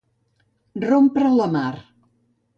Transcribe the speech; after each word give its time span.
Rompre 0.85 1.31
la 1.35 1.47
mar. 1.59 1.69